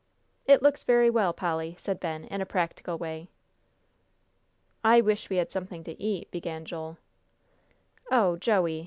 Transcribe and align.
"It 0.47 0.63
looks 0.63 0.83
very 0.83 1.11
well, 1.11 1.31
Polly," 1.31 1.75
said 1.77 1.99
Ben, 1.99 2.23
in 2.25 2.41
a 2.41 2.45
practical 2.47 2.97
way. 2.97 3.27
"I 4.83 4.99
wish 4.99 5.29
we 5.29 5.35
had 5.35 5.51
somethin' 5.51 5.83
to 5.83 6.01
eat," 6.01 6.31
began 6.31 6.65
Joel. 6.65 6.97
"Oh, 8.11 8.35
Joey!" 8.35 8.79